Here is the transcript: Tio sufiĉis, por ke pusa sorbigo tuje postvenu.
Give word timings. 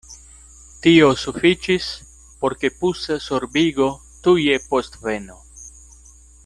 Tio 0.85 1.09
sufiĉis, 1.23 1.89
por 2.41 2.57
ke 2.63 2.73
pusa 2.79 3.21
sorbigo 3.27 3.93
tuje 4.29 4.61
postvenu. 4.73 5.41